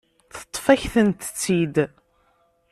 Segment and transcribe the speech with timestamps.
[0.35, 1.75] Teṭṭef-akent-tt-id.